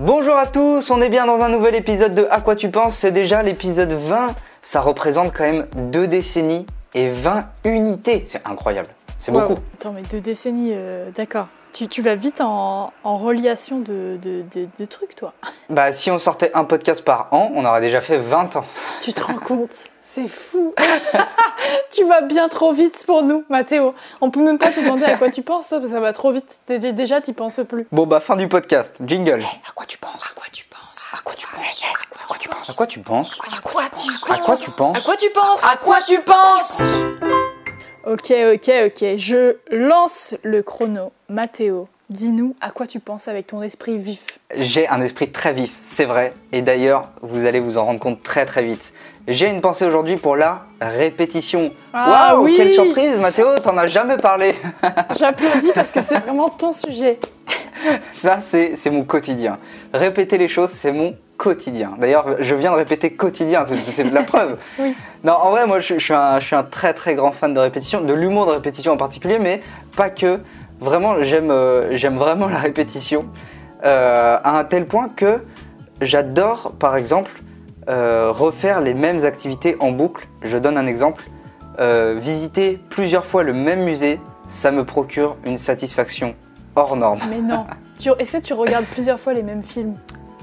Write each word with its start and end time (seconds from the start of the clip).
Bonjour 0.00 0.36
à 0.36 0.46
tous, 0.46 0.90
on 0.90 1.02
est 1.02 1.10
bien 1.10 1.26
dans 1.26 1.42
un 1.42 1.50
nouvel 1.50 1.74
épisode 1.74 2.14
de 2.14 2.26
À 2.30 2.40
quoi 2.40 2.56
tu 2.56 2.70
penses? 2.70 2.94
C'est 2.94 3.10
déjà 3.12 3.42
l'épisode 3.42 3.92
20. 3.92 4.34
Ça 4.62 4.80
représente 4.80 5.34
quand 5.34 5.44
même 5.44 5.66
deux 5.90 6.06
décennies 6.08 6.64
et 6.94 7.10
20 7.10 7.44
unités. 7.64 8.22
C'est 8.26 8.46
incroyable. 8.48 8.88
C'est 9.18 9.32
Wow. 9.32 9.40
beaucoup. 9.40 9.60
Attends, 9.74 9.92
mais 9.92 10.00
deux 10.10 10.20
décennies, 10.22 10.70
euh, 10.72 11.10
d'accord. 11.14 11.48
Tu, 11.72 11.88
tu 11.88 12.02
vas 12.02 12.14
vite 12.16 12.40
en, 12.42 12.92
en 13.02 13.16
reliation 13.18 13.78
de, 13.78 14.18
de, 14.20 14.42
de- 14.54 14.68
de 14.78 14.84
trucs, 14.84 15.14
toi. 15.16 15.32
Bah, 15.70 15.90
si 15.92 16.10
on 16.10 16.18
sortait 16.18 16.50
un 16.54 16.64
podcast 16.64 17.02
par 17.04 17.28
an, 17.32 17.50
on 17.54 17.64
aurait 17.64 17.80
déjà 17.80 18.00
fait 18.02 18.18
20 18.18 18.56
ans. 18.56 18.64
Tu 19.00 19.14
te 19.14 19.22
rends 19.22 19.38
compte 19.38 19.70
C'est 20.02 20.28
fou. 20.28 20.74
tu 21.90 22.04
vas 22.04 22.20
bien 22.20 22.48
trop 22.50 22.72
vite 22.72 23.04
pour 23.06 23.22
nous, 23.22 23.44
Mathéo. 23.48 23.94
On 24.20 24.30
peut 24.30 24.40
même 24.40 24.58
pas 24.58 24.70
te 24.70 24.80
demander 24.80 25.04
à 25.04 25.16
quoi 25.16 25.30
tu 25.30 25.40
penses, 25.42 25.68
parce 25.70 25.82
que 25.82 25.88
ça 25.88 26.00
va 26.00 26.12
trop 26.12 26.30
vite. 26.30 26.60
Dé- 26.68 26.92
Déjà, 26.92 27.20
t'y 27.22 27.32
penses 27.32 27.60
plus. 27.66 27.86
Bon, 27.90 28.06
bah, 28.06 28.20
fin 28.20 28.36
du 28.36 28.48
podcast. 28.48 28.98
Jingle. 29.06 29.42
À 29.66 29.72
quoi 29.74 29.86
tu 29.86 29.96
penses 29.98 30.22
À 30.30 30.34
quoi 30.34 30.46
tu 30.52 30.66
penses 30.66 31.10
À 31.14 31.22
quoi 31.24 31.34
tu 31.34 31.46
penses 31.46 31.82
À 32.20 32.26
quoi 32.26 32.36
tu 32.36 32.48
penses 32.50 32.68
À 32.70 32.74
quoi 32.74 32.86
tu 32.86 33.00
penses 33.00 33.38
À 33.50 33.60
quoi 33.62 33.82
tu 33.96 34.10
À 34.30 34.36
quoi 34.38 34.56
tu 34.56 34.70
penses 34.70 34.96
À 34.96 35.00
quoi 35.00 35.16
tu 35.16 35.30
penses 35.30 35.64
À 35.64 35.76
quoi 35.76 35.98
tu 36.06 36.20
penses 36.20 36.82
Ok, 38.04 38.32
ok, 38.54 38.70
ok. 38.86 39.16
Je 39.16 39.56
lance 39.70 40.34
le 40.42 40.62
chrono. 40.62 41.12
Mathéo, 41.28 41.88
dis-nous 42.10 42.56
à 42.60 42.70
quoi 42.70 42.88
tu 42.88 42.98
penses 42.98 43.28
avec 43.28 43.46
ton 43.46 43.62
esprit 43.62 43.96
vif. 43.96 44.40
J'ai 44.56 44.88
un 44.88 45.00
esprit 45.00 45.30
très 45.30 45.52
vif, 45.52 45.76
c'est 45.80 46.04
vrai. 46.04 46.32
Et 46.50 46.62
d'ailleurs, 46.62 47.10
vous 47.22 47.46
allez 47.46 47.60
vous 47.60 47.78
en 47.78 47.84
rendre 47.84 48.00
compte 48.00 48.22
très 48.22 48.44
très 48.44 48.64
vite. 48.64 48.92
J'ai 49.28 49.48
une 49.48 49.60
pensée 49.60 49.84
aujourd'hui 49.84 50.16
pour 50.16 50.34
la 50.34 50.64
répétition. 50.80 51.72
Ah 51.92 52.34
Waouh, 52.34 52.44
oui 52.46 52.54
quelle 52.56 52.70
surprise, 52.70 53.18
Mathéo, 53.18 53.56
t'en 53.60 53.76
as 53.76 53.86
jamais 53.86 54.16
parlé. 54.16 54.52
J'applaudis 55.16 55.70
parce 55.72 55.92
que 55.92 56.02
c'est 56.02 56.18
vraiment 56.18 56.48
ton 56.48 56.72
sujet. 56.72 57.20
Ça, 58.14 58.40
c'est 58.42 58.74
c'est 58.74 58.90
mon 58.90 59.04
quotidien. 59.04 59.58
Répéter 59.92 60.38
les 60.38 60.48
choses, 60.48 60.70
c'est 60.70 60.92
mon 60.92 61.14
quotidien. 61.36 61.94
D'ailleurs, 61.98 62.36
je 62.40 62.54
viens 62.54 62.70
de 62.70 62.76
répéter 62.76 63.12
quotidien, 63.14 63.64
c'est 63.64 64.04
de 64.04 64.14
la 64.14 64.22
preuve. 64.22 64.56
Oui. 64.78 64.94
Non, 65.24 65.34
en 65.34 65.50
vrai, 65.50 65.66
moi, 65.66 65.80
je, 65.80 65.94
je 65.98 66.04
suis 66.04 66.14
un, 66.14 66.40
je 66.40 66.46
suis 66.46 66.56
un 66.56 66.62
très 66.62 66.94
très 66.94 67.14
grand 67.14 67.32
fan 67.32 67.54
de 67.54 67.60
répétition, 67.60 68.00
de 68.00 68.14
l'humour 68.14 68.46
de 68.46 68.52
répétition 68.52 68.92
en 68.92 68.96
particulier, 68.96 69.38
mais 69.38 69.60
pas 69.96 70.10
que. 70.10 70.40
Vraiment, 70.82 71.22
j'aime 71.22 71.52
euh, 71.52 71.96
vraiment 72.14 72.48
la 72.48 72.58
répétition 72.58 73.26
euh, 73.84 74.36
à 74.42 74.58
un 74.58 74.64
tel 74.64 74.86
point 74.86 75.08
que 75.08 75.40
j'adore, 76.00 76.72
par 76.72 76.96
exemple, 76.96 77.30
euh, 77.88 78.32
refaire 78.32 78.80
les 78.80 78.92
mêmes 78.92 79.24
activités 79.24 79.76
en 79.78 79.92
boucle. 79.92 80.26
Je 80.42 80.58
donne 80.58 80.76
un 80.76 80.86
exemple. 80.86 81.24
Visiter 82.16 82.78
plusieurs 82.90 83.24
fois 83.24 83.42
le 83.42 83.52
même 83.52 83.82
musée, 83.82 84.20
ça 84.46 84.70
me 84.70 84.84
procure 84.84 85.36
une 85.44 85.56
satisfaction 85.56 86.34
hors 86.76 86.96
norme. 86.96 87.20
Mais 87.30 87.40
non. 87.40 87.66
Est-ce 88.18 88.32
que 88.32 88.42
tu 88.42 88.52
regardes 88.52 88.84
plusieurs 88.86 89.18
fois 89.18 89.32
les 89.32 89.42
mêmes 89.42 89.62
films? 89.62 89.94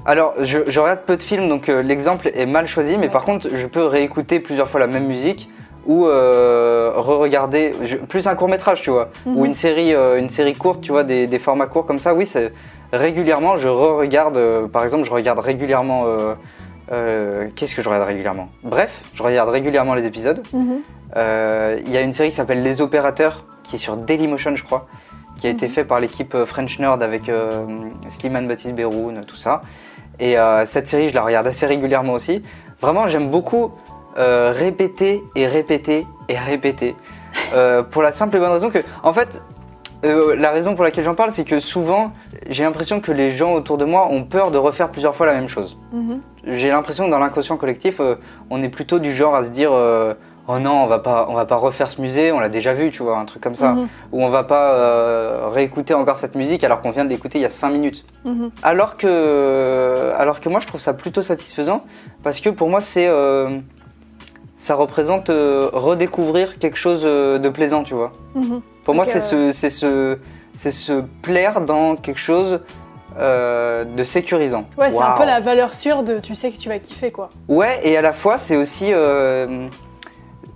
Alors, 0.06 0.34
je, 0.40 0.60
je 0.66 0.80
regarde 0.80 1.00
peu 1.06 1.16
de 1.16 1.22
films, 1.22 1.48
donc 1.48 1.68
euh, 1.68 1.82
l'exemple 1.82 2.30
est 2.34 2.46
mal 2.46 2.66
choisi, 2.66 2.96
mais 2.96 3.04
Ouais. 3.06 3.10
par 3.12 3.24
contre, 3.24 3.48
je 3.54 3.66
peux 3.66 3.84
réécouter 3.84 4.40
plusieurs 4.40 4.68
fois 4.68 4.80
la 4.80 4.86
même 4.86 5.06
musique 5.06 5.50
ou 5.86 6.06
euh, 6.06 6.92
re-regarder 6.96 7.72
plus 8.08 8.26
un 8.26 8.34
court 8.34 8.48
métrage, 8.48 8.80
tu 8.82 8.90
vois, 8.90 9.10
Mhm. 9.26 9.36
ou 9.36 9.44
une 9.44 9.54
série, 9.54 9.94
euh, 9.94 10.18
une 10.18 10.28
série 10.28 10.54
courte, 10.54 10.80
tu 10.80 10.92
vois, 10.92 11.04
des, 11.04 11.26
des 11.26 11.38
formats 11.38 11.66
courts 11.66 11.86
comme 11.86 11.98
ça. 11.98 12.14
Oui, 12.14 12.26
c'est 12.26 12.52
régulièrement, 12.92 13.56
je 13.56 13.68
re-regarde. 13.68 14.38
par 14.72 14.84
exemple, 14.84 15.04
je 15.04 15.10
regarde 15.12 15.38
régulièrement. 15.38 16.04
Qu'est-ce 17.54 17.74
que 17.76 17.82
je 17.82 17.88
regarde 17.88 18.06
régulièrement? 18.08 18.48
Bref, 18.64 19.02
je 19.14 19.22
regarde 19.22 19.48
régulièrement 19.48 19.94
les 19.94 20.06
épisodes. 20.06 20.42
Mhm. 20.52 20.80
Il 21.16 21.90
y 21.92 21.96
a 21.96 22.00
une 22.00 22.12
série 22.12 22.30
qui 22.30 22.34
s'appelle 22.34 22.62
Les 22.62 22.82
Opérateurs, 22.82 23.44
qui 23.62 23.76
est 23.76 23.78
sur 23.78 23.96
Dailymotion, 23.96 24.56
je 24.56 24.64
crois, 24.64 24.86
qui 25.36 25.46
a 25.46 25.50
été 25.50 25.66
Mhm. 25.66 25.72
fait 25.72 25.84
par 25.84 26.00
l'équipe 26.00 26.36
French 26.44 26.78
Nerd 26.80 27.00
avec 27.02 27.30
Slimane 28.08 28.48
Baptiste 28.48 28.74
Beroun, 28.74 29.22
tout 29.26 29.36
ça. 29.36 29.62
Et 30.20 30.38
euh, 30.38 30.66
cette 30.66 30.86
série, 30.86 31.08
je 31.08 31.14
la 31.14 31.22
regarde 31.22 31.46
assez 31.46 31.66
régulièrement 31.66 32.12
aussi. 32.12 32.42
Vraiment, 32.80 33.06
j'aime 33.06 33.30
beaucoup 33.30 33.72
euh, 34.18 34.52
répéter 34.54 35.24
et 35.34 35.46
répéter 35.46 36.06
et 36.28 36.36
répéter. 36.36 36.92
Euh, 37.54 37.82
pour 37.82 38.02
la 38.02 38.12
simple 38.12 38.36
et 38.36 38.40
bonne 38.40 38.52
raison 38.52 38.70
que, 38.70 38.78
en 39.02 39.12
fait, 39.12 39.42
la 40.02 40.50
raison 40.50 40.74
pour 40.74 40.84
laquelle 40.84 41.04
j'en 41.04 41.14
parle, 41.14 41.30
c'est 41.30 41.44
que 41.44 41.60
souvent, 41.60 42.12
j'ai 42.48 42.64
l'impression 42.64 43.00
que 43.00 43.12
les 43.12 43.30
gens 43.30 43.52
autour 43.52 43.76
de 43.76 43.84
moi 43.84 44.08
ont 44.08 44.24
peur 44.24 44.50
de 44.50 44.56
refaire 44.56 44.90
plusieurs 44.90 45.14
fois 45.14 45.26
la 45.26 45.34
même 45.34 45.48
chose 45.48 45.76
Mhm. 45.92 46.20
j'ai 46.46 46.70
l'impression 46.70 47.04
que 47.04 47.10
dans 47.10 47.18
l'inconscient 47.18 47.58
collectif, 47.58 48.00
on 48.48 48.62
est 48.62 48.70
plutôt 48.70 48.98
du 48.98 49.12
genre 49.12 49.34
à 49.34 49.44
se 49.44 49.50
dire 49.50 49.72
oh 50.52 50.58
non, 50.58 50.82
on 50.82 50.86
va 50.86 50.98
pas, 50.98 51.26
on 51.28 51.34
va 51.34 51.44
pas 51.46 51.56
refaire 51.56 51.90
ce 51.90 52.00
musée, 52.00 52.32
on 52.32 52.40
l'a 52.40 52.48
déjà 52.48 52.74
vu, 52.74 52.90
tu 52.90 53.02
vois, 53.02 53.18
un 53.18 53.24
truc 53.24 53.42
comme 53.42 53.54
ça, 53.54 53.72
Mhm. 53.72 53.88
ou 54.12 54.24
on 54.24 54.28
va 54.28 54.42
pas 54.42 54.74
euh, 54.74 55.48
réécouter 55.52 55.94
encore 55.94 56.16
cette 56.16 56.34
musique 56.34 56.64
alors 56.64 56.80
qu'on 56.80 56.90
vient 56.90 57.04
de 57.04 57.10
l'écouter 57.10 57.38
il 57.38 57.42
y 57.42 57.46
a 57.46 57.50
5 57.50 57.70
minutes. 57.70 58.04
Mhm. 58.24 58.50
Alors 58.62 58.96
que, 58.96 60.12
alors 60.18 60.40
que 60.40 60.48
moi, 60.48 60.60
je 60.60 60.66
trouve 60.66 60.80
ça 60.80 60.92
plutôt 60.94 61.22
satisfaisant 61.22 61.82
parce 62.22 62.40
que 62.40 62.50
pour 62.50 62.68
moi, 62.68 62.80
c'est 62.80 63.06
euh, 63.08 63.58
ça 64.56 64.74
représente 64.74 65.30
euh, 65.30 65.68
redécouvrir 65.72 66.58
quelque 66.58 66.76
chose 66.76 67.02
de 67.02 67.48
plaisant, 67.48 67.82
tu 67.82 67.94
vois. 67.94 68.12
Mhm. 68.34 68.60
Pour 68.84 68.94
moi, 68.94 69.04
c'est 69.04 69.20
se, 69.20 69.52
c'est 69.52 69.70
se, 69.70 70.18
c'est 70.54 70.70
se 70.72 71.02
plaire 71.22 71.60
dans 71.60 71.96
quelque 71.96 72.18
chose 72.20 72.60
euh, 73.18 73.84
de 73.84 74.04
sécurisant. 74.04 74.64
Ouais, 74.78 74.90
c'est 74.90 75.02
un 75.02 75.16
peu 75.16 75.24
la 75.24 75.40
valeur 75.40 75.74
sûre 75.74 76.02
de 76.02 76.18
tu 76.20 76.34
sais 76.34 76.50
que 76.50 76.56
tu 76.58 76.68
vas 76.68 76.78
kiffer 76.78 77.10
quoi. 77.10 77.28
Ouais, 77.48 77.80
et 77.82 77.96
à 77.96 78.02
la 78.02 78.12
fois, 78.12 78.38
c'est 78.38 78.56
aussi, 78.56 78.92
euh, 78.92 79.66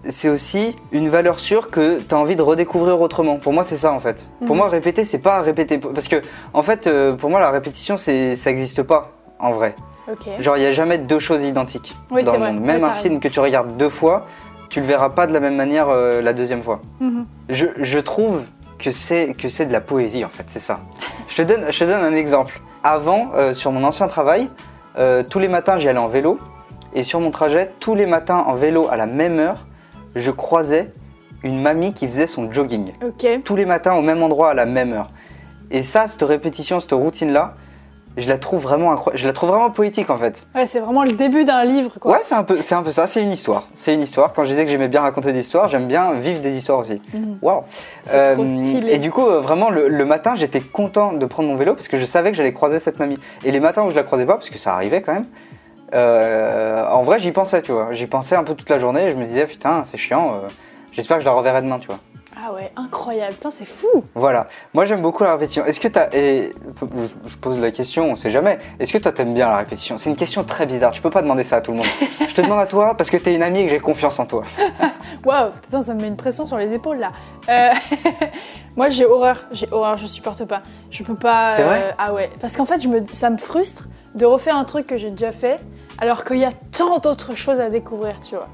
c'est 0.08 0.28
aussi 0.28 0.76
une 0.92 1.08
valeur 1.08 1.40
sûre 1.40 1.68
que 1.68 2.00
tu 2.00 2.14
as 2.14 2.18
envie 2.18 2.36
de 2.36 2.42
redécouvrir 2.42 3.00
autrement. 3.00 3.36
Pour 3.36 3.52
moi, 3.52 3.64
c'est 3.64 3.76
ça 3.76 3.92
en 3.92 4.00
fait. 4.00 4.28
Pour 4.40 4.50
Mhm. 4.50 4.56
moi, 4.56 4.68
répéter, 4.68 5.04
c'est 5.04 5.18
pas 5.18 5.40
répéter. 5.42 5.78
Parce 5.78 6.08
que, 6.08 6.16
en 6.52 6.62
fait, 6.62 6.86
euh, 6.86 7.14
pour 7.14 7.30
moi, 7.30 7.40
la 7.40 7.50
répétition, 7.50 7.96
ça 7.96 8.12
n'existe 8.12 8.82
pas 8.82 9.12
en 9.38 9.52
vrai. 9.52 9.74
Ok. 10.10 10.28
Genre, 10.38 10.56
il 10.56 10.60
n'y 10.60 10.66
a 10.66 10.72
jamais 10.72 10.98
deux 10.98 11.18
choses 11.18 11.44
identiques 11.44 11.96
Oui, 12.10 12.22
dans 12.24 12.32
le 12.32 12.38
vrai. 12.38 12.52
monde. 12.52 12.62
Même 12.62 12.84
un 12.84 12.92
film 12.92 13.20
que 13.20 13.28
tu 13.28 13.40
regardes 13.40 13.76
deux 13.76 13.88
fois, 13.88 14.26
tu 14.68 14.80
le 14.80 14.86
verras 14.86 15.08
pas 15.10 15.26
de 15.26 15.32
la 15.32 15.40
même 15.40 15.56
manière 15.56 15.88
euh, 15.88 16.20
la 16.20 16.32
deuxième 16.32 16.62
fois. 16.62 16.80
Mhm. 17.00 17.24
Je, 17.48 17.66
je 17.78 17.98
trouve 17.98 18.42
que 18.78 18.90
c'est 18.90 19.32
que 19.34 19.48
c'est 19.48 19.66
de 19.66 19.72
la 19.72 19.80
poésie 19.80 20.24
en 20.24 20.28
fait, 20.28 20.44
c'est 20.48 20.58
ça. 20.60 20.80
Je 21.28 21.36
te 21.36 21.42
donne, 21.42 21.64
je 21.72 21.78
te 21.78 21.84
donne 21.84 22.02
un 22.04 22.14
exemple. 22.14 22.60
Avant, 22.82 23.30
euh, 23.34 23.54
sur 23.54 23.72
mon 23.72 23.82
ancien 23.84 24.08
travail, 24.08 24.50
euh, 24.98 25.22
tous 25.22 25.38
les 25.38 25.48
matins 25.48 25.78
j'y 25.78 25.88
allais 25.88 25.98
en 25.98 26.08
vélo 26.08 26.38
et 26.94 27.02
sur 27.02 27.18
mon 27.18 27.30
trajet, 27.30 27.72
tous 27.80 27.94
les 27.94 28.04
matins 28.06 28.44
en 28.46 28.54
vélo 28.54 28.88
à 28.90 28.96
la 28.96 29.06
même 29.06 29.38
heure, 29.38 29.64
je 30.14 30.30
croisais 30.30 30.92
une 31.42 31.60
mamie 31.60 31.92
qui 31.92 32.06
faisait 32.06 32.26
son 32.26 32.50
jogging. 32.52 32.92
Tous 33.44 33.56
les 33.56 33.66
matins 33.66 33.94
au 33.94 34.02
même 34.02 34.22
endroit 34.22 34.50
à 34.50 34.54
la 34.54 34.66
même 34.66 34.92
heure. 34.92 35.10
Et 35.70 35.82
ça, 35.82 36.08
cette 36.08 36.22
répétition, 36.22 36.80
cette 36.80 36.92
routine 36.92 37.32
là, 37.32 37.54
je 38.16 38.28
la 38.28 38.38
trouve 38.38 38.62
vraiment 38.62 38.92
incroyable. 38.92 39.20
Je 39.20 39.26
la 39.26 39.32
trouve 39.32 39.48
vraiment 39.50 39.70
poétique 39.70 40.08
en 40.08 40.16
fait. 40.18 40.46
Ouais, 40.54 40.66
c'est 40.66 40.78
vraiment 40.78 41.02
le 41.02 41.10
début 41.10 41.44
d'un 41.44 41.64
livre 41.64 41.98
quoi. 41.98 42.12
Ouais, 42.12 42.20
c'est 42.22 42.36
un 42.36 42.44
peu, 42.44 42.60
c'est 42.60 42.76
un 42.76 42.82
peu 42.82 42.92
ça. 42.92 43.08
C'est 43.08 43.22
une 43.24 43.32
histoire. 43.32 43.66
C'est 43.74 43.92
une 43.92 44.02
histoire. 44.02 44.32
Quand 44.32 44.44
je 44.44 44.50
disais 44.50 44.64
que 44.64 44.70
j'aimais 44.70 44.86
bien 44.88 45.00
raconter 45.00 45.32
des 45.32 45.40
histoires, 45.40 45.68
j'aime 45.68 45.88
bien 45.88 46.12
vivre 46.12 46.40
des 46.40 46.56
histoires 46.56 46.78
aussi. 46.78 47.02
Mhm. 47.12 47.38
Waouh. 47.42 47.62
Trop 48.04 48.14
Euh, 48.14 48.46
stylé. 48.46 48.92
Et 48.92 48.98
du 48.98 49.10
coup, 49.10 49.26
euh, 49.26 49.40
vraiment, 49.40 49.68
le, 49.68 49.88
le 49.88 50.04
matin, 50.04 50.34
j'étais 50.36 50.60
content 50.60 51.12
de 51.12 51.26
prendre 51.26 51.48
mon 51.48 51.56
vélo 51.56 51.74
parce 51.74 51.88
que 51.88 51.98
je 51.98 52.04
savais 52.06 52.30
que 52.30 52.36
j'allais 52.36 52.52
croiser 52.52 52.78
cette 52.78 53.00
mamie. 53.00 53.18
Et 53.44 53.50
les 53.50 53.58
matins 53.60 53.82
où 53.82 53.90
je 53.90 53.96
la 53.96 54.04
croisais 54.04 54.26
pas, 54.26 54.34
parce 54.36 54.48
que 54.50 54.58
ça 54.58 54.74
arrivait 54.74 55.02
quand 55.02 55.12
même, 55.14 55.26
euh, 55.92 56.86
en 56.88 57.02
vrai, 57.02 57.18
j'y 57.18 57.32
pensais, 57.32 57.62
tu 57.62 57.72
vois. 57.72 57.92
J'y 57.92 58.06
pensais 58.06 58.36
un 58.36 58.44
peu 58.44 58.54
toute 58.54 58.70
la 58.70 58.78
journée. 58.78 59.08
Je 59.10 59.16
me 59.16 59.24
disais, 59.24 59.46
putain, 59.46 59.84
c'est 59.84 59.98
chiant. 59.98 60.34
euh, 60.36 60.48
J'espère 60.92 61.16
que 61.18 61.22
je 61.22 61.28
la 61.28 61.34
reverrai 61.34 61.60
demain, 61.62 61.78
tu 61.78 61.88
vois. 61.88 61.98
Ah 62.46 62.52
ouais, 62.52 62.70
incroyable. 62.76 63.32
Putain, 63.34 63.50
c'est 63.50 63.64
fou. 63.64 63.86
Voilà. 64.14 64.48
Moi, 64.74 64.84
j'aime 64.84 65.00
beaucoup 65.00 65.24
la 65.24 65.32
répétition. 65.32 65.64
Est-ce 65.64 65.80
que 65.80 65.88
t'as. 65.88 66.08
Et 66.12 66.52
je- 67.26 67.36
pose 67.36 67.58
la 67.58 67.70
question, 67.70 68.10
on 68.10 68.16
sait 68.16 68.28
jamais. 68.30 68.58
Est-ce 68.78 68.92
que 68.92 68.98
toi, 68.98 69.12
t'aimes 69.12 69.32
bien 69.32 69.48
la 69.48 69.56
répétition? 69.56 69.96
C'est 69.96 70.10
une 70.10 70.16
question 70.16 70.44
très 70.44 70.66
bizarre. 70.66 70.92
Tu 70.92 71.00
peux 71.00 71.08
pas 71.10 71.22
demander 71.22 71.42
ça 71.42 71.56
à 71.56 71.60
tout 71.62 71.70
le 71.70 71.78
monde. 71.78 71.86
je 72.28 72.34
te 72.34 72.42
demande 72.42 72.58
à 72.58 72.66
toi 72.66 72.96
parce 72.98 73.08
que 73.08 73.16
t'es 73.16 73.34
une 73.34 73.42
amie 73.42 73.60
et 73.60 73.64
que 73.64 73.70
j'ai 73.70 73.80
confiance 73.80 74.18
en 74.18 74.26
toi. 74.26 74.42
Waouh, 75.24 75.52
putain, 75.62 75.80
ça 75.80 75.94
me 75.94 76.02
met 76.02 76.08
une 76.08 76.16
pression 76.18 76.44
sur 76.44 76.58
les 76.58 76.74
épaules 76.74 76.98
là. 76.98 77.12
Euh, 77.48 77.70
Moi, 78.76 78.90
j'ai 78.90 79.06
horreur. 79.06 79.46
J'ai 79.52 79.68
horreur. 79.72 79.96
Je 79.96 80.06
supporte 80.06 80.44
pas. 80.44 80.60
Je 80.90 81.02
peux 81.02 81.14
pas. 81.14 81.54
C'est 81.56 81.62
vrai? 81.62 81.94
Ah 81.96 82.12
ouais. 82.12 82.28
Parce 82.42 82.56
qu'en 82.56 82.66
fait, 82.66 82.80
je 82.82 82.88
me, 82.88 83.06
ça 83.06 83.30
me 83.30 83.38
frustre 83.38 83.88
de 84.14 84.26
refaire 84.26 84.56
un 84.56 84.64
truc 84.64 84.86
que 84.86 84.96
j'ai 84.98 85.10
déjà 85.10 85.32
fait, 85.32 85.56
alors 85.98 86.24
qu'il 86.24 86.36
y 86.38 86.44
a 86.44 86.52
tant 86.76 86.98
d'autres 86.98 87.34
choses 87.36 87.58
à 87.58 87.68
découvrir, 87.70 88.20
tu 88.20 88.36
vois. 88.36 88.48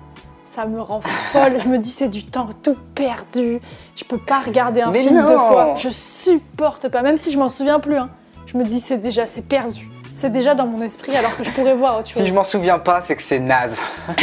Ça 0.53 0.67
me 0.67 0.81
rend 0.83 1.01
folle. 1.01 1.61
je 1.63 1.69
me 1.69 1.79
dis 1.79 1.91
c'est 1.91 2.09
du 2.09 2.25
temps 2.27 2.49
tout 2.65 2.77
perdu. 2.97 3.61
Je 3.95 4.03
peux 4.03 4.19
pas 4.19 4.41
regarder 4.41 4.81
un 4.81 4.91
Mais 4.91 5.03
film 5.05 5.21
non. 5.21 5.27
deux 5.27 5.37
fois. 5.39 5.75
Je 5.77 5.91
supporte 5.91 6.89
pas. 6.89 7.03
Même 7.03 7.19
si 7.19 7.31
je 7.31 7.39
m'en 7.39 7.49
souviens 7.49 7.79
plus. 7.79 7.97
Hein. 7.97 8.11
Je 8.47 8.59
me 8.59 8.65
dis 8.65 8.81
c'est 8.81 8.99
déjà 8.99 9.29
c'est 9.29 9.43
perdu. 9.43 9.89
C'est 10.13 10.31
déjà 10.31 10.57
dans 10.57 10.67
mon 10.67 10.83
esprit 10.83 11.15
alors 11.15 11.37
que 11.37 11.45
je 11.45 11.51
pourrais 11.53 11.77
voir 11.77 12.01
autre 12.01 12.09
chose. 12.11 12.21
Si 12.23 12.27
je 12.29 12.35
m'en 12.35 12.43
souviens 12.43 12.81
pas, 12.81 13.01
c'est 13.01 13.15
que 13.15 13.23
c'est 13.23 13.39
naze. 13.39 13.81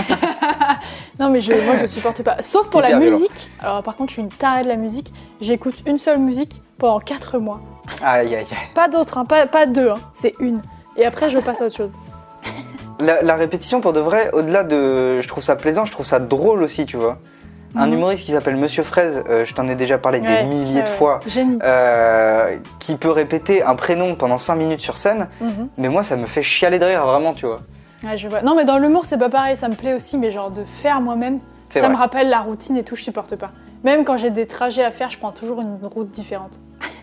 Non 1.20 1.30
mais 1.30 1.42
je, 1.42 1.54
moi 1.66 1.78
je 1.78 1.88
supporte 1.88 2.22
pas. 2.22 2.42
Sauf 2.44 2.70
pour 2.70 2.82
la 2.82 2.90
violent. 2.90 3.06
musique. 3.06 3.50
Alors 3.60 3.82
par 3.82 3.96
contre 3.96 4.10
je 4.10 4.14
suis 4.16 4.22
une 4.22 4.28
tarée 4.28 4.64
de 4.64 4.68
la 4.68 4.76
musique. 4.76 5.12
J'écoute 5.42 5.76
une 5.88 5.98
seule 5.98 6.20
musique 6.20 6.62
pendant 6.78 7.00
4 7.00 7.40
mois. 7.40 7.60
Aïe, 8.04 8.28
aïe, 8.36 8.46
aïe. 8.52 8.58
Pas 8.76 8.88
d'autres, 8.88 9.18
hein, 9.18 9.26
pas, 9.26 9.48
pas 9.48 9.66
deux, 9.66 9.90
hein. 9.90 10.00
c'est 10.12 10.34
une. 10.40 10.62
Et 10.98 11.06
après 11.06 11.30
je 11.30 11.40
passe 11.40 11.62
à 11.62 11.66
autre 11.66 11.76
chose. 11.78 11.92
La, 13.00 13.22
la 13.22 13.36
répétition, 13.36 13.80
pour 13.82 13.94
de 13.94 14.00
vrai, 14.00 14.30
au-delà 14.34 14.64
de. 14.64 15.22
Je 15.22 15.28
trouve 15.28 15.44
ça 15.44 15.56
plaisant, 15.56 15.86
je 15.86 15.92
trouve 15.92 16.06
ça 16.06 16.20
drôle 16.20 16.64
aussi, 16.64 16.86
tu 16.86 16.98
vois. 16.98 17.18
un 17.76 17.88
Mhm. 17.88 17.94
humoriste 17.94 18.26
qui 18.26 18.32
s'appelle 18.32 18.56
Monsieur 18.56 18.82
Fraise, 18.82 19.22
euh, 19.30 19.44
je 19.46 19.54
t'en 19.54 19.68
ai 19.68 19.76
déjà 19.76 19.98
parlé 20.00 20.20
Ouais, 20.22 20.26
des 20.26 20.44
milliers 20.48 20.82
de 20.82 20.88
fois, 20.90 21.20
euh, 21.64 22.56
qui 22.80 22.96
peut 22.96 23.12
répéter 23.12 23.62
un 23.62 23.76
prénom 23.76 24.16
pendant 24.16 24.38
5 24.40 24.56
minutes 24.56 24.80
sur 24.80 24.98
scène, 24.98 25.28
Mhm. 25.42 25.68
mais 25.78 25.90
moi 25.90 26.02
ça 26.02 26.16
me 26.16 26.26
fait 26.26 26.42
chialer 26.42 26.80
de 26.80 26.86
rire, 26.86 27.06
vraiment, 27.06 27.34
tu 27.34 27.46
vois. 27.46 27.60
Ouais, 28.04 28.18
je 28.18 28.28
vois. 28.30 28.42
Non, 28.42 28.56
mais 28.56 28.64
dans 28.66 28.78
l'humour, 28.80 29.06
c'est 29.06 29.18
pas 29.18 29.30
pareil. 29.30 29.56
Ça 29.58 29.68
me 29.68 29.76
plaît 29.76 29.94
aussi, 29.94 30.18
mais 30.18 30.32
genre 30.32 30.50
de 30.50 30.64
faire 30.64 31.02
moi-même, 31.02 31.40
ça 31.70 31.82
vrai. 31.82 31.90
me 31.90 31.96
rappelle 31.98 32.30
la 32.30 32.40
routine 32.40 32.78
et 32.78 32.84
tout, 32.84 32.96
je 32.96 33.04
supporte 33.04 33.36
pas. 33.36 33.52
Même 33.84 34.06
quand 34.06 34.18
j'ai 34.18 34.32
des 34.32 34.48
trajets 34.48 34.84
à 34.86 34.90
faire, 34.92 35.10
je 35.12 35.20
prends 35.20 35.32
toujours 35.34 35.62
une 35.62 35.78
route 35.84 36.10
différente. 36.10 36.60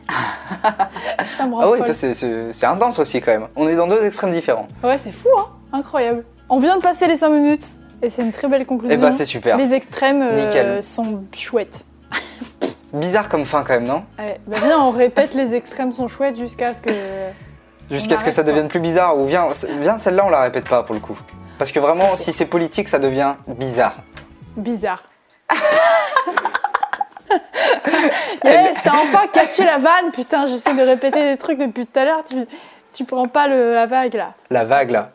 ça 1.36 1.46
me 1.46 1.54
rend 1.54 1.60
Ah 1.62 1.70
oui, 1.70 1.78
c'est 1.92 2.66
intense 2.66 2.98
aussi 2.98 3.20
quand 3.20 3.32
même. 3.32 3.46
On 3.54 3.68
est 3.68 3.76
dans 3.76 3.86
deux 3.86 4.02
extrêmes 4.04 4.30
différents. 4.32 4.66
Ouais, 4.82 4.98
c'est 4.98 5.12
fou, 5.12 5.28
hein 5.38 5.46
Incroyable. 5.74 6.24
On 6.48 6.60
vient 6.60 6.76
de 6.76 6.82
passer 6.82 7.08
les 7.08 7.16
5 7.16 7.30
minutes 7.30 7.66
et 8.00 8.08
c'est 8.08 8.22
une 8.22 8.30
très 8.30 8.46
belle 8.46 8.64
conclusion. 8.64 8.96
Et 8.96 9.00
bah 9.00 9.10
c'est 9.10 9.24
super. 9.24 9.56
les 9.56 9.74
extrêmes 9.74 10.22
euh, 10.22 10.80
sont 10.80 11.24
chouettes. 11.36 11.84
Bizarre 12.92 13.28
comme 13.28 13.44
fin 13.44 13.64
quand 13.64 13.74
même, 13.74 13.84
non? 13.84 14.04
Ouais, 14.16 14.40
bah 14.46 14.58
viens, 14.62 14.78
on 14.78 14.92
répète 14.92 15.34
les 15.34 15.56
extrêmes 15.56 15.92
sont 15.92 16.06
chouettes 16.06 16.38
jusqu'à 16.38 16.74
ce 16.74 16.80
que. 16.80 16.90
Jusqu'à 17.90 18.16
ce 18.16 18.24
que 18.24 18.30
ça 18.30 18.42
devienne 18.42 18.68
plus 18.68 18.80
bizarre. 18.80 19.18
Ou 19.18 19.26
viens, 19.26 19.48
viens 19.80 19.98
celle-là 19.98 20.24
on 20.24 20.30
la 20.30 20.40
répète 20.40 20.66
pas 20.66 20.84
pour 20.84 20.94
le 20.94 21.02
coup. 21.02 21.18
Parce 21.58 21.70
que 21.70 21.78
vraiment, 21.80 22.16
si 22.16 22.32
c'est 22.32 22.46
politique, 22.46 22.88
ça 22.88 22.98
devient 22.98 23.34
bizarre. 23.46 23.96
Bizarre. 24.56 25.02
yes, 28.42 28.76
t'as 28.82 28.92
enfin 28.92 29.26
catché 29.30 29.64
la 29.64 29.76
vanne, 29.76 30.12
putain, 30.14 30.46
j'essaie 30.46 30.74
de 30.74 30.80
répéter 30.80 31.22
des 31.22 31.36
trucs 31.36 31.58
depuis 31.58 31.84
tout 31.84 31.98
à 31.98 32.06
l'heure, 32.06 32.24
tu, 32.24 32.36
tu 32.94 33.04
prends 33.04 33.26
pas 33.26 33.48
le, 33.48 33.74
la 33.74 33.84
vague 33.84 34.14
là. 34.14 34.32
La 34.48 34.64
vague 34.64 34.90
là. 34.90 35.10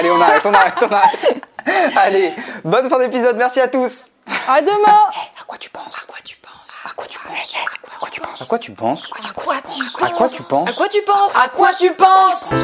Allez, 0.00 0.10
on 0.10 0.18
arrête, 0.18 0.46
on 0.46 0.54
arrête, 0.54 0.74
on 0.80 0.90
arrête. 0.90 1.50
Allez, 1.94 2.32
bonne 2.64 2.88
fin 2.88 2.98
d'épisode, 3.00 3.36
merci 3.36 3.60
à 3.60 3.68
tous. 3.68 4.06
À 4.48 4.62
demain 4.62 5.10
À 5.38 5.44
quoi 5.46 5.58
tu 5.58 5.68
penses 5.68 5.94
À 5.94 6.06
quoi 6.06 6.16
tu 6.24 6.38
penses 6.38 6.86
À 6.86 6.94
quoi 6.96 7.06
tu 7.06 7.18
penses 7.18 7.54
À 8.00 8.06
quoi 8.06 8.08
tu 8.08 8.20
penses 8.22 8.40
À 8.40 8.46
quoi 8.46 8.58
tu 8.58 8.72
penses 8.72 9.10
À 9.20 9.26
quoi 9.28 9.44
tu 9.50 9.60
penses 9.62 10.02
À 10.02 10.10
quoi 10.10 10.28
tu 10.30 10.42
penses 10.42 10.66
À 10.66 10.72
quoi 10.72 10.88
tu 10.88 11.02
penses 11.02 11.36
À 11.36 11.48
quoi 11.48 11.72
tu 11.78 11.92
penses 11.92 12.54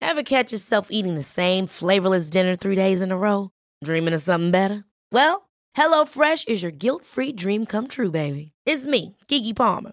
Ever 0.00 0.22
catch 0.22 0.52
yourself 0.52 0.88
eating 0.90 1.16
the 1.16 1.22
same 1.22 1.66
flavorless 1.66 2.30
dinner 2.30 2.56
three 2.56 2.76
days 2.76 3.02
in 3.02 3.12
a 3.12 3.18
row? 3.18 3.50
Dreaming 3.84 4.14
of 4.14 4.22
something 4.22 4.50
better? 4.50 4.84
Well, 5.12 5.50
HelloFresh 5.76 6.48
is 6.48 6.62
your 6.62 6.72
guilt 6.72 7.04
free 7.04 7.32
dream 7.32 7.66
come 7.66 7.86
true, 7.88 8.10
baby. 8.10 8.52
It's 8.64 8.86
me, 8.86 9.16
Kiki 9.28 9.52
Palmer. 9.52 9.92